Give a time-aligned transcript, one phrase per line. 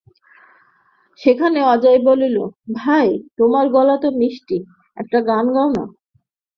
[1.19, 2.37] সেখানে অজয় বলিল,
[2.79, 3.07] ভাই,
[3.37, 5.83] তোমার তো গলা মিষ্টি-একটা গান গাও না?